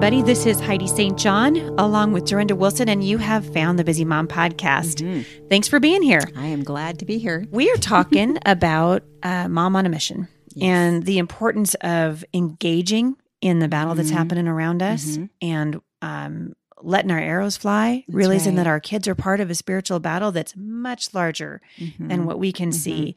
[0.00, 0.22] everybody.
[0.22, 1.18] This is Heidi St.
[1.18, 5.02] John along with Dorinda Wilson, and you have found the Busy Mom podcast.
[5.02, 5.48] Mm-hmm.
[5.48, 6.22] Thanks for being here.
[6.36, 7.44] I am glad to be here.
[7.50, 10.28] We are talking about uh, Mom on a Mission
[10.62, 14.14] and the importance of engaging in the battle that's Mhm.
[14.14, 15.30] happening around us Mhm.
[15.42, 18.62] and um, letting our arrows fly, That's realizing right.
[18.62, 21.60] that our kids are part of a spiritual battle that's much larger
[21.98, 22.24] than Mhm.
[22.24, 22.74] what we can Mhm.
[22.74, 23.16] see.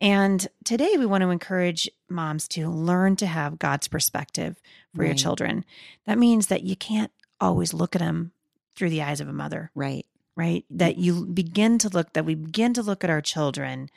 [0.00, 4.60] And today we want to encourage moms to learn to have God's perspective
[4.94, 5.64] for your children.
[6.06, 7.10] That means that you can't
[7.40, 8.32] always look at them
[8.74, 10.04] through the eyes of a mother, Right.
[10.36, 10.64] right?
[10.70, 13.88] That you begin to look that we begin to look at our children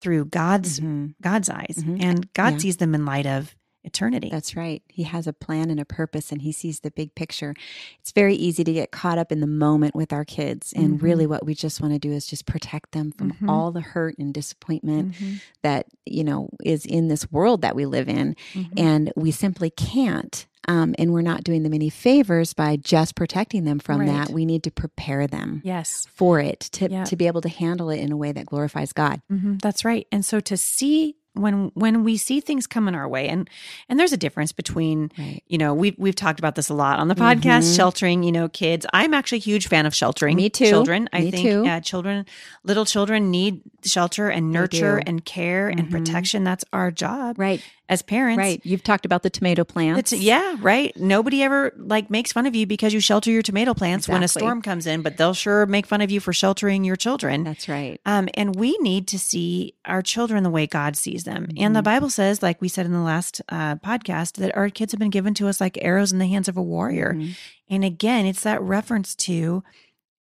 [0.00, 1.14] through God's Mhm.
[1.20, 1.76] God's eyes.
[1.78, 2.02] Mhm.
[2.02, 2.58] And God Yeah.
[2.58, 3.54] sees them in light of
[3.84, 4.28] eternity.
[4.30, 4.82] That's right.
[4.88, 7.54] He has a plan and a purpose and he sees the big picture.
[8.00, 10.72] It's very easy to get caught up in the moment with our kids.
[10.72, 11.02] And Mhm.
[11.02, 13.48] really what we just want to do is just protect them from Mhm.
[13.48, 15.40] all the hurt and disappointment Mhm.
[15.62, 18.36] that, you know, is in this world that we live in.
[18.54, 18.68] Mhm.
[18.76, 20.46] And we simply can't.
[20.68, 24.06] Um, and we're not doing them any favors by just protecting them from Right.
[24.06, 24.30] that.
[24.30, 26.06] We need to prepare them yes.
[26.14, 27.02] for it to, Yeah.
[27.02, 29.20] to be able to handle it in a way that glorifies God.
[29.28, 30.06] hmm that's right.
[30.12, 33.48] And so to see when when we see things coming our way, and
[33.88, 35.42] and there's a difference between Right.
[35.48, 37.76] you know we've we've talked about this a lot on the podcast Mhm.
[37.76, 40.66] sheltering you know kids i'm actually a huge fan of sheltering Me too.
[40.66, 41.64] children i Me think too.
[41.66, 42.26] Uh, children
[42.64, 45.90] little children need shelter and nurture and care and Mhm.
[45.90, 47.62] protection that's our job Right.
[47.88, 48.60] As parents Right.
[48.64, 50.12] You've talked about the tomato plants.
[50.12, 50.96] it's, yeah, right.
[50.96, 54.28] Nobody ever like makes fun of you because you shelter your tomato plants when a
[54.28, 57.44] storm comes in, but they'll sure make fun of you for sheltering your children.
[57.44, 58.00] That's right.
[58.06, 61.48] Um, and we need to see our children the way God sees them.
[61.58, 61.84] And the Mhm.
[61.84, 65.10] Bible says, like we said in the last uh, podcast, that our kids have been
[65.10, 67.12] given to us like arrows in the hands of a warrior.
[67.14, 67.36] Mhm.
[67.68, 69.62] And again, it's that reference to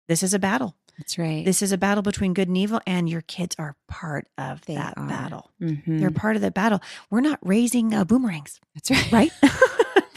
[0.07, 0.76] this is a battle.
[0.97, 1.45] That's right.
[1.45, 4.75] This is a battle between good and evil, and your kids are part of They
[4.75, 5.07] that are.
[5.07, 5.51] battle.
[5.61, 5.99] Mhm.
[5.99, 6.81] They're part of the battle.
[7.11, 9.11] We're not raising uh, boomerangs, That's right.
[9.11, 9.31] right?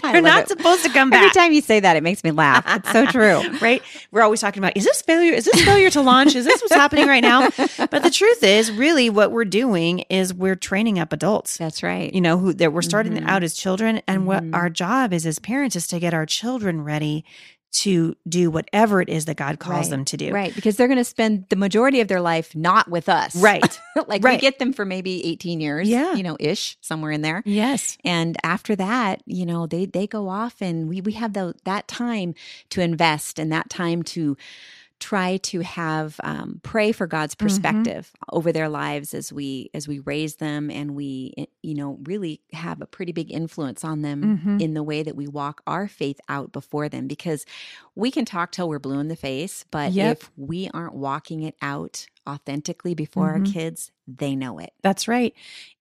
[0.03, 0.49] They're not it.
[0.49, 1.23] supposed to come back.
[1.23, 2.65] Every time you say that, it makes me laugh.
[2.67, 3.43] It's so true.
[3.59, 3.83] right?
[4.11, 5.35] We're always talking about is this failure?
[5.35, 6.35] Is this failure to launch?
[6.35, 7.51] Is this what's happening right now?
[7.91, 11.59] But the truth is, really, what we're doing is we're training up adults.
[11.59, 12.13] That's right.
[12.15, 13.29] You know, who that we're starting Mhm.
[13.29, 14.55] out as children, and what Mhm.
[14.55, 17.25] our job is as parents is to get our children ready
[17.73, 19.91] to do whatever it is that God calls Right.
[19.91, 20.33] them to do.
[20.33, 20.53] Right.
[20.55, 23.37] Because they're going to spend the majority of their life not with us.
[23.37, 23.81] Right.
[24.09, 24.37] like Right.
[24.37, 25.89] we get them for maybe 18 years.
[25.89, 26.15] Yeah.
[26.15, 27.43] You know, ish, somewhere in there.
[27.47, 27.97] Yes.
[28.05, 31.87] And after that, you know, they they go off and we we have the, that
[31.87, 32.35] time
[32.71, 34.37] to invest and that time to
[35.01, 37.47] try to have um, pray for God's Mm-hmm.
[37.47, 41.99] perspective over their lives as we as we raise them and we eh, you know
[42.05, 44.61] really have a pretty big influence on them Mhm.
[44.61, 47.45] in the way that we walk our faith out before them because
[48.01, 50.17] we can talk till we're blue in the face but Yep.
[50.23, 53.47] if we aren't walking it out authentically before Mhm.
[53.47, 55.33] our kids they know it That's right.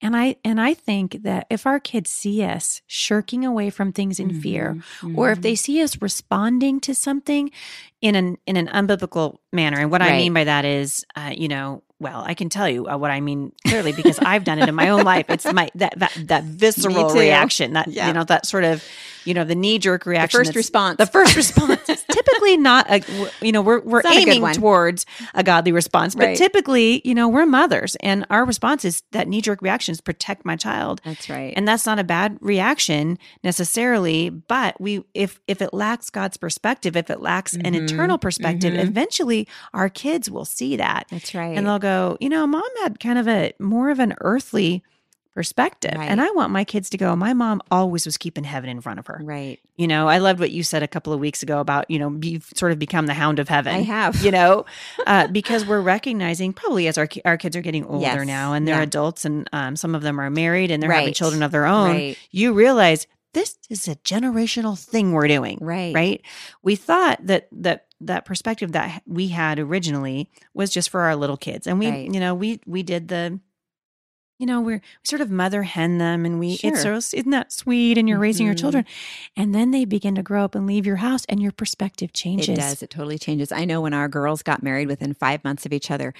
[0.03, 4.19] And I and I think that if our kids see us shirking away from things
[4.19, 5.17] in fear, Mhm.
[5.17, 7.49] or if they see us responding to something
[8.01, 11.47] in an in an unbiblical manner and what i mean by that is uh, you
[11.47, 14.67] know well i can tell you uh, what i mean clearly because i've done it
[14.69, 15.25] in my own life.
[15.29, 18.07] It's my that that, that visceral reaction that Yeah.
[18.07, 18.83] you know that sort of
[19.25, 20.97] you know the knee-jerk reaction, the reaction first response.
[20.97, 23.03] the first response is typically not a
[23.41, 26.37] you know we're we're not a aiming towards a godly response but Right.
[26.37, 30.55] typically you know we're mothers and our response is that knee-jerk reaction is protect my
[30.55, 31.01] child.
[31.03, 31.53] That's right.
[31.55, 36.95] And that's not a bad reaction necessarily but we if if it lacks god's perspective
[36.95, 38.79] if it lacks an Mhm, eternal perspective mhm.
[38.87, 41.07] eventually our kids will see that.
[41.11, 41.55] That's right.
[41.57, 41.88] And they'll go
[42.19, 44.83] you know mom had kind of a more of an earthly
[45.35, 46.09] perspective Right.
[46.09, 48.99] and i want my kids to go my mom always was keeping heaven in front
[48.99, 51.59] of her right you know i loved what you said a couple of weeks ago
[51.59, 54.17] about you know you've sort of become the hound of heaven I have.
[54.21, 54.65] you know
[55.07, 58.27] uh, because we're recognizing probably as our our kids are getting older Yes.
[58.27, 58.81] now and they're Yeah.
[58.83, 61.91] adults and um, some of them are married and they're having children of their own
[61.95, 62.17] Right.
[62.31, 65.93] you realize this is a generational thing we're doing Right.
[65.95, 66.21] right
[66.63, 71.37] we thought that that that perspective that we had originally was just for our little
[71.37, 72.13] kids and we Right.
[72.13, 73.39] you know we we did the
[74.37, 77.01] you know we're we sort of mother hen them and we it's Sure.
[77.01, 78.59] so isn't that sweet and you're raising your Mhm.
[78.59, 78.85] children
[79.35, 82.47] and then they begin to grow up and leave your house and your perspective changes
[82.49, 82.81] It does.
[82.83, 83.51] It totally changes.
[83.51, 86.13] I know when our girls got married within five months of each other,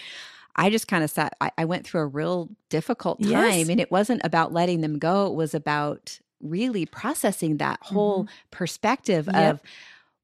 [0.58, 3.32] I just kind of sat, I, I went through a real difficult time.
[3.32, 3.70] Yes.
[3.70, 9.28] And it wasn't about letting them go, it was about really processing that whole perspective
[9.28, 9.38] Mm-hmm.
[9.38, 9.54] Yep.
[9.56, 9.62] of,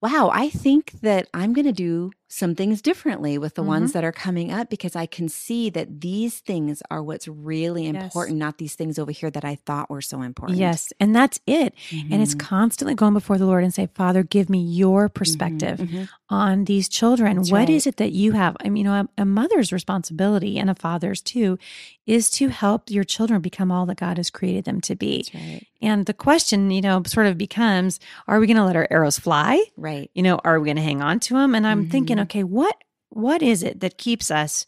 [0.01, 3.67] wow, I think that I'm going to do some things differently with the Mhm.
[3.75, 7.85] ones that are coming up because I can see that these things are what's really
[7.85, 7.95] Yes.
[8.03, 10.59] important, not these things over here that I thought were so important.
[10.59, 11.73] Yes, and that's it.
[12.11, 12.39] And it's Mhm.
[12.39, 16.09] constantly going before the Lord and say, Father, give me your perspective Mhm.
[16.29, 17.37] on these children.
[17.37, 17.69] That's What right.
[17.69, 18.57] is it that you have?
[18.63, 21.57] I mean, you know, a, a mother's responsibility and a father's too
[22.05, 25.25] is to help your children become all that God has created them to be.
[25.33, 25.65] Right.
[25.81, 29.17] And the question, you know, sort of becomes, are we going to let our arrows
[29.19, 29.63] fly?
[29.77, 30.09] Right.
[30.13, 31.55] You know, are we going to hang on to them?
[31.55, 32.21] And I'm thinking, Mhm.
[32.25, 32.75] Okay, what
[33.10, 34.66] what is it that keeps us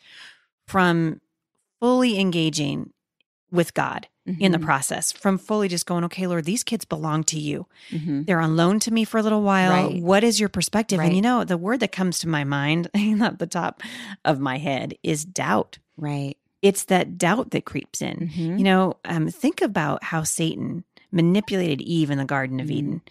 [0.67, 1.19] from
[1.79, 2.91] fully engaging
[3.51, 4.07] with God
[4.39, 4.63] in the Mhm.
[4.63, 7.65] process, from fully just going, okay, Lord, these kids belong to you.
[7.91, 8.25] Mhm.
[8.25, 9.71] They're on loan to me for a little while.
[9.89, 10.01] Right.
[10.01, 10.99] What is your perspective?
[10.99, 13.81] And you know, the word that comes to my mind, at the top
[14.25, 15.77] of my head, is doubt.
[15.97, 16.35] Right.
[16.61, 18.31] It's that doubt that creeps in.
[18.33, 18.57] Mhm.
[18.57, 22.71] You know, um, think about how Satan manipulated Eve in the Garden of Mhm.
[22.71, 23.01] Eden.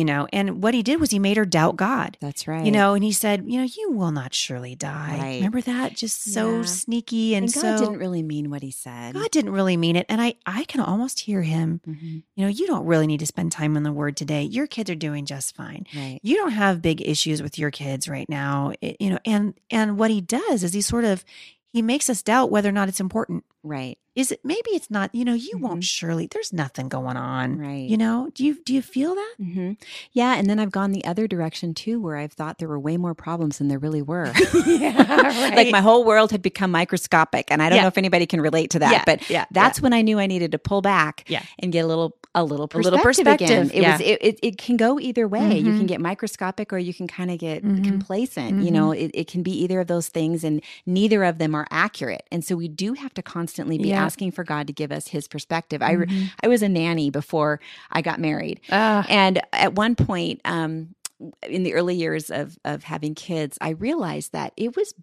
[0.00, 2.16] You know, and what he did was he made her doubt God.
[2.20, 2.64] That's right.
[2.64, 5.18] You know, and he said, you know, you will not surely die.
[5.20, 5.34] Right.
[5.36, 5.94] Remember that?
[5.94, 6.64] Just so Yeah.
[6.64, 9.12] sneaky and, and God so didn't really mean what he said.
[9.14, 10.06] God didn't really mean it.
[10.08, 12.22] And I I can almost hear him, Mhm.
[12.34, 14.42] you know, you don't really need to spend time on the word today.
[14.42, 15.86] Your kids are doing just fine.
[15.94, 16.18] Right.
[16.22, 18.72] You don't have big issues with your kids right now.
[18.80, 21.24] It- you know, and and what he does is he sort of
[21.72, 23.44] he makes us doubt whether or not it's important.
[23.62, 23.98] Right.
[24.16, 25.84] Is it maybe it's not, you know, you won't Mhm.
[25.84, 27.58] surely there's nothing going on.
[27.58, 27.88] Right.
[27.88, 29.34] You know, do you do you feel that?
[29.38, 29.72] hmm
[30.12, 32.96] Yeah, and then I've gone the other direction too, where I've thought there were way
[32.96, 34.32] more problems than there really were.
[34.66, 37.82] yeah, Like my whole world had become microscopic, and I don't Yeah.
[37.82, 40.26] know if anybody can relate to that, Yeah, but yeah, that's when I knew I
[40.26, 41.42] needed to pull back Yeah.
[41.60, 43.70] and get a little a little A perspective, little perspective, again.
[43.74, 45.58] It was it, it, it can go either way.
[45.58, 45.78] You Mhm.
[45.78, 47.84] can get microscopic or you can kind of get Mhm.
[47.84, 48.62] complacent.
[48.62, 51.66] You know, it, it can be either of those things, and neither of them are
[51.72, 52.22] accurate.
[52.30, 53.88] And so we do have to constantly be.
[54.04, 55.82] Asking for God to give us His perspective.
[55.82, 56.30] I Mhm.
[56.42, 57.60] I was a nanny before
[57.92, 58.60] I got married.
[58.70, 60.94] Ah, And at one point, um,
[61.48, 64.94] in the early years of of having kids, I realized that it was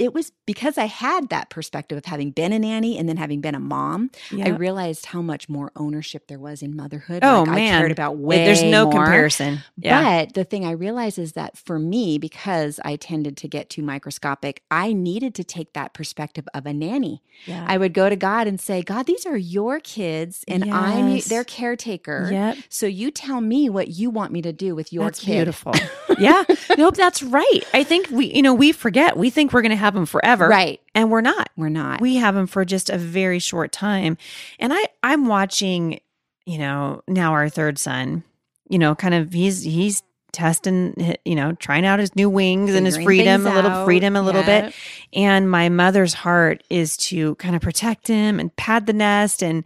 [0.00, 3.40] it was because I had that perspective of having been a nanny and then having
[3.40, 4.10] been a mom.
[4.32, 7.20] I realized how much more ownership there was in motherhood.
[7.22, 7.78] Oh, Like, I man.
[7.80, 9.04] cared about way There's no more.
[9.04, 9.60] comparison.
[9.76, 10.24] Yeah.
[10.24, 13.82] But the thing I realized is that for me, because I tended to get too
[13.82, 17.22] microscopic, I needed to take that perspective of a nanny.
[17.44, 17.64] yeah.
[17.68, 21.44] I would go to God and say, God, these are your kids, and I'm their
[21.44, 22.28] caretaker.
[22.32, 22.56] Yep.
[22.70, 25.32] So you tell me what you want me to do with your That's kid.
[25.36, 25.74] beautiful.
[26.18, 26.44] yeah.
[26.78, 27.60] Nope, that's right.
[27.74, 29.16] I think we, you know, we forget.
[29.16, 30.48] We think we're going to have them forever.
[30.48, 30.80] Right.
[30.94, 31.50] And we're not.
[31.56, 32.00] We're not.
[32.00, 34.16] We have them for just a very short time.
[34.58, 36.00] And I I'm watching,
[36.46, 38.24] you know, now our third son,
[38.68, 40.02] you know, kind of he's he's
[40.32, 44.22] testing, you know, trying out his new wings and his freedom, a little freedom a
[44.22, 44.62] little Yeah.
[44.66, 44.74] bit.
[45.12, 49.64] And my mother's heart is to kind of protect him and pad the nest and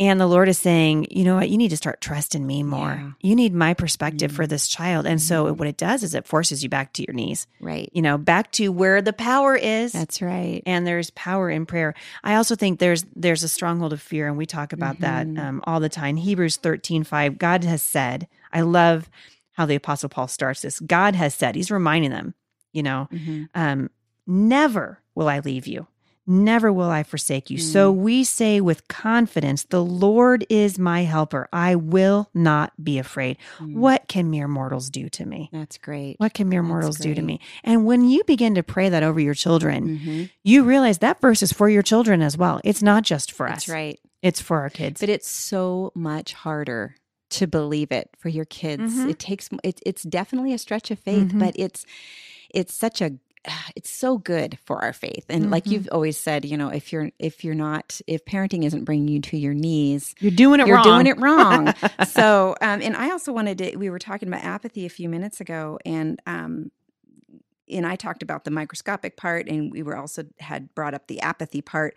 [0.00, 2.94] and the Lord is saying, you know what, you need to start trusting me more.
[2.98, 3.10] Yeah.
[3.28, 5.06] You need my perspective for this child.
[5.06, 5.58] And so Mhm.
[5.58, 7.88] what it does is it forces you back to your knees, right.
[7.92, 10.62] you know, back to where the power is That's right.
[10.66, 11.94] and there's power in prayer.
[12.24, 15.00] I also think there's there's a stronghold of fear, and we talk about Mhm.
[15.00, 16.16] that um, all the time.
[16.16, 19.08] Hebrews 13, 5, God has said, I love
[19.52, 20.80] how the apostle Paul starts this.
[20.80, 22.32] God has said, he's reminding them,
[22.72, 23.48] you know, Mhm.
[23.54, 23.90] um,
[24.26, 25.86] never will I leave you.
[26.30, 27.58] Never will I forsake you.
[27.58, 27.62] Mm.
[27.72, 31.48] So we say with confidence, the Lord is my helper.
[31.52, 33.36] I will not be afraid.
[33.58, 33.74] Mm.
[33.74, 35.50] What can mere mortals do to me?
[35.52, 36.14] That's great.
[36.18, 37.40] What can mere That's mortals do to me?
[37.64, 40.30] And when you begin to pray that over your children, Mhm.
[40.44, 42.60] you realize that verse is for your children as well.
[42.62, 43.74] It's not just for That's us.
[43.74, 43.98] right.
[44.22, 45.00] It's for our kids.
[45.00, 46.94] But it's so much harder
[47.30, 48.94] to believe it for your kids.
[48.94, 49.10] Mhm.
[49.10, 51.38] It takes it, it's definitely a stretch of faith, Mhm.
[51.40, 51.84] but it's
[52.52, 53.12] it's such a
[53.76, 55.24] it's so good for our faith.
[55.28, 55.70] And like Mhm.
[55.72, 59.20] you've always said, you know, if you're if you're not if parenting isn't bringing you
[59.22, 60.84] to your knees, You're doing it you're wrong.
[60.84, 61.74] doing it wrong.
[62.04, 63.76] so, um, and I also wanted to.
[63.76, 66.70] We were talking about apathy a few minutes ago, and um,
[67.70, 71.20] and I talked about the microscopic part, and we were also had brought up the
[71.20, 71.96] apathy part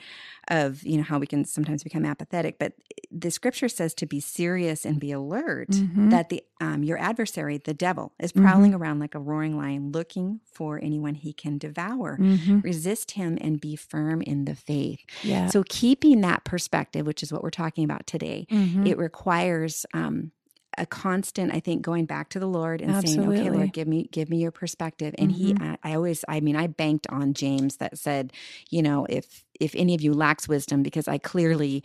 [0.50, 2.60] of you know how we can sometimes become apathetic.
[2.60, 2.74] But
[3.12, 5.70] the scripture says to be serious and be alert.
[5.70, 6.10] Mhm.
[6.12, 8.42] That the um, your adversary, the devil, is Mm-hmm.
[8.46, 12.18] prowling around like a roaring lion, looking for anyone he can devour.
[12.20, 12.64] Mhm.
[12.64, 15.00] Resist him and be firm in the faith.
[15.24, 15.48] Yeah.
[15.48, 18.88] So, keeping that perspective, which is what we're talking about today, Mhm.
[18.88, 20.32] it requires um,
[20.78, 24.08] a constant i think going back to the lord and saying okay lord give me
[24.12, 25.14] give me your perspective.
[25.18, 25.76] And he mm-hmm.
[25.84, 28.34] I, I always i mean i banked on james that said
[28.70, 31.84] you know if if any of you lacks wisdom because i clearly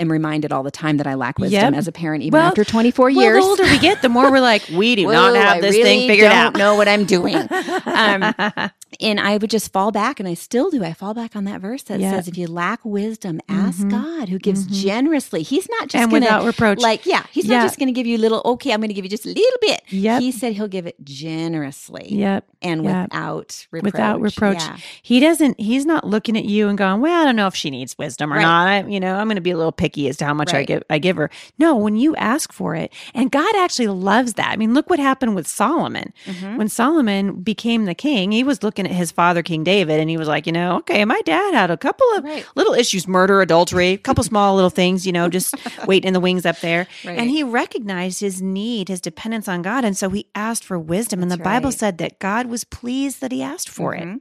[0.00, 1.74] am reminded all the time that I lack wisdom Yep.
[1.74, 3.44] as a parent, even Well- after 24 Well, years.
[3.44, 6.08] the older we get, the more we're like, we do not have this really thing
[6.08, 6.56] figured don't out.
[6.56, 7.36] know what I'm doing.
[7.86, 8.34] Um,
[9.00, 10.82] and I would just fall back, and I still do.
[10.84, 12.10] I fall back on that verse that Yeah.
[12.12, 13.90] says, "If you lack wisdom, ask Mhm.
[13.90, 14.72] God, who gives Mhm.
[14.82, 16.80] generously." He's not just and going to without reproach.
[16.80, 17.58] like, yeah, he's Yeah.
[17.58, 18.40] not just going to give you a little.
[18.44, 19.82] Okay, I'm going to give you just a little bit.
[19.90, 20.22] Yep.
[20.22, 22.44] He said he'll give it generously yep.
[22.62, 23.02] and Yeah.
[23.04, 23.92] without reproach.
[23.92, 24.58] Without reproach.
[24.62, 24.76] Yeah.
[25.02, 27.70] He doesn't, he's not looking at you and going, well, I don't know if she
[27.70, 28.42] needs wisdom or Right.
[28.42, 28.68] not.
[28.68, 30.64] I, you know, I'm going to be a little picky as to how much I
[30.64, 31.28] give, I give her.
[31.58, 34.50] No, when you ask for it, and God actually loves that.
[34.50, 36.12] I mean, look what happened with Solomon.
[36.26, 36.56] Mhm.
[36.56, 40.16] When Solomon became the king, he was looking at his father, King David, and he
[40.16, 42.46] was like, you know, okay, my dad had a couple of Right.
[42.54, 45.54] little issues, murder, adultery, a couple small little things, you know, just
[45.86, 46.86] waiting in the wings up there.
[47.04, 47.18] Right.
[47.18, 49.84] And he recognized his need, his dependence on God.
[49.84, 51.20] And so he asked for wisdom.
[51.22, 54.04] and the That's Bible said that God was pleased that he asked for it.
[54.04, 54.20] Mhm.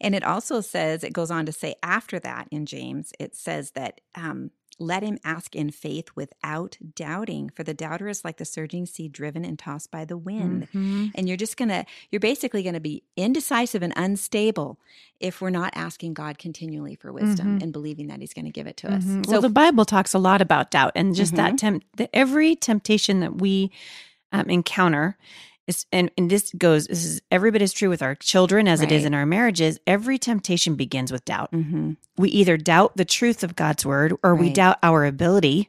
[0.00, 3.70] And it also says, it goes on to say after that in James, it says
[3.72, 4.50] that um,
[4.82, 9.08] let him ask in faith without doubting, for the doubter is like the surging sea
[9.08, 10.68] driven and tossed by the wind.
[10.74, 11.12] Mhm.
[11.14, 14.78] And you're just going to, you're basically going to be indecisive and unstable
[15.20, 17.62] if we're not asking God continually for wisdom Mhm.
[17.62, 19.04] and believing that he's going to give it to us.
[19.04, 19.24] Mhm.
[19.26, 21.58] So, well, the Bible talks a lot about doubt and just that Mhm.
[21.58, 21.84] temp.
[21.96, 23.70] The, every temptation that we
[24.34, 25.16] um, encounter
[25.92, 26.86] and, and this goes.
[26.86, 29.78] This is every bit as true with our children as it is in our marriages.
[29.86, 31.52] Every temptation begins with doubt.
[31.52, 31.96] Mhm.
[32.16, 35.68] We either doubt the truth of God's word, or we doubt our ability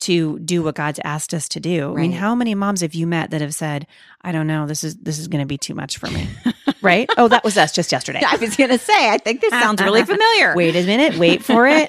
[0.00, 1.92] to do what God's asked us to do.
[1.96, 3.86] I mean, how many moms have you met that have said,
[4.22, 6.28] "I don't know, this is this is going to be too much for me,"
[6.82, 7.08] right?
[7.16, 8.20] Oh, that was us just yesterday.
[8.26, 10.54] I was going to say, I think this sounds really familiar.
[10.56, 11.88] Wait a minute, wait for it.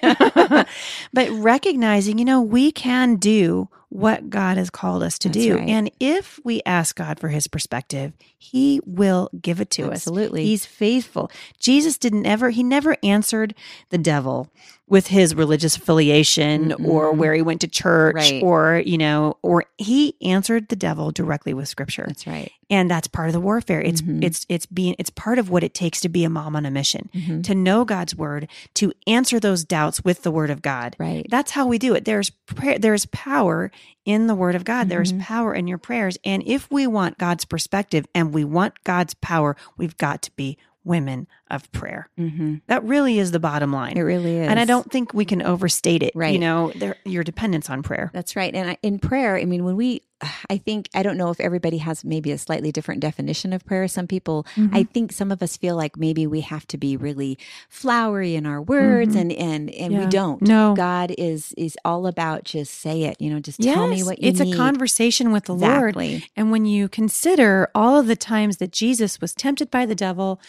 [1.14, 5.58] but recognizing, you know, we can do what God has called us to That's do.
[5.58, 5.70] right.
[5.70, 9.92] And if we ask God for his perspective, he will give it to us.
[9.94, 10.46] Absolutely.
[10.46, 11.32] He's faithful.
[11.60, 13.56] Jesus didn't ever, he never answered
[13.90, 14.52] the devil
[14.88, 17.18] with his religious affiliation or Mm-mm.
[17.18, 18.44] where he went to church Right.
[18.44, 22.52] or, you know, or he answered the devil directly with scripture That's right.
[22.70, 24.24] and that's part of the warfare it's Mhm.
[24.24, 26.72] it's it's being it's part of what it takes to be a mom on a
[26.72, 27.44] mission Mhm.
[27.46, 31.26] to know god's word to answer those doubts with the word of god Right.
[31.32, 33.72] that's how we do it there's prayer there's power
[34.06, 35.20] in the word of god there's Mhm.
[35.22, 39.56] power in your prayers and if we want god's perspective and we want god's power
[39.78, 44.02] we've got to be women of prayer hmm that really is the bottom line It
[44.02, 44.48] really is.
[44.48, 46.34] and i don't think we can overstate it Right.
[46.34, 48.54] you know there your dependence on prayer That's right.
[48.54, 50.02] And I, in prayer, I mean, when we,
[50.50, 53.88] I think, I don't know if everybody has maybe a slightly different definition of prayer.
[53.88, 57.38] Some people, I think some of us feel like maybe we have to be really
[57.70, 59.22] flowery in our words Mhm.
[59.22, 60.42] and, and, and we don't.
[60.42, 60.74] No.
[60.76, 64.30] God is, is all about just say it, you know, just tell me what you
[64.30, 64.54] it's need.
[64.54, 65.96] a conversation with the lord
[66.36, 70.40] And when you consider all of the times that Jesus was tempted by the devil,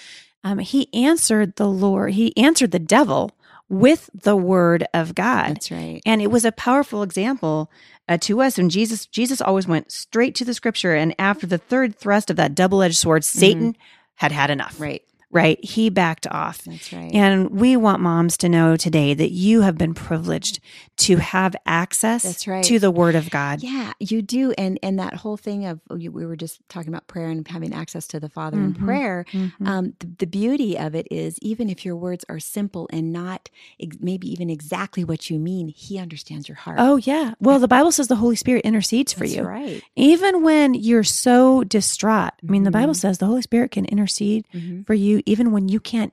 [0.45, 3.33] um, he answered the Lord, he answered the devil
[3.69, 5.57] with the word of God.
[5.57, 6.01] That's right.
[6.07, 7.71] And it was a powerful example
[8.09, 8.59] uh, to us.
[8.59, 10.95] And Jesus, Jesus always went straight to the scripture.
[10.95, 13.77] And after the third thrust of that double edged sword, Satan
[14.15, 14.75] had had enough.
[14.75, 14.83] Mm-hmm.
[14.83, 15.03] Right.
[15.33, 15.63] Right?
[15.63, 16.63] He backed off.
[16.65, 17.13] That's right.
[17.13, 20.61] And we want moms to know today that you have been privileged
[20.99, 22.63] to have access That's right.
[22.65, 23.61] to the word of God.
[23.63, 27.07] Yeah, you do, and and that whole thing of oh, we were just talking about
[27.09, 28.85] prayer and having access to the Father in Mhm.
[28.85, 29.27] prayer.
[29.33, 29.67] Mhm.
[29.67, 33.51] Um, the, the beauty of it is, even if your words are simple and not
[33.81, 36.79] ex- maybe even exactly what you mean, He understands your heart.
[36.81, 37.35] Oh, yeah.
[37.41, 39.43] Well, the Bible says the Holy Spirit intercedes for That's you.
[39.43, 39.83] right?
[39.97, 42.33] Even when you're so distraught.
[42.47, 42.99] I mean, the Bible Mhm.
[43.01, 44.87] says the Holy Spirit can intercede Mhm.
[44.87, 46.13] for you even when you can't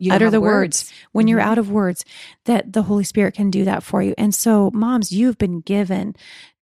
[0.00, 0.92] You utter the words.
[1.12, 1.44] When you're Mhm.
[1.44, 2.04] out of words,
[2.46, 4.14] that the Holy Spirit can do that for you.
[4.18, 6.16] And so, moms, you've been given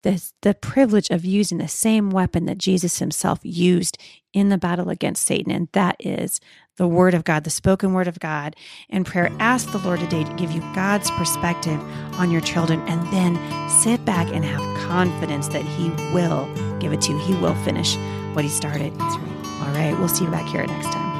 [0.04, 3.98] this the privilege of using the same weapon that Jesus himself used
[4.34, 6.40] in the battle against Satan, and that is
[6.78, 8.56] the word of God, the spoken word of God.
[8.90, 11.80] And prayer, ask the Lord today to give you God's perspective
[12.18, 13.38] on your children, and then
[13.70, 17.20] sit back and have confidence that He will give it to you.
[17.20, 17.96] He will finish
[18.34, 18.92] what He started.
[18.98, 19.20] Right.
[19.62, 21.11] All right, we'll see you back here next time.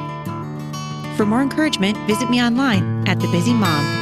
[1.22, 4.01] For more encouragement, visit me online at thebusymom.com.